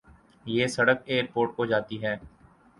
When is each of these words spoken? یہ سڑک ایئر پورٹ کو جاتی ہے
یہ 0.45 0.67
سڑک 0.67 0.99
ایئر 1.05 1.25
پورٹ 1.33 1.55
کو 1.55 1.65
جاتی 1.65 2.03
ہے 2.03 2.15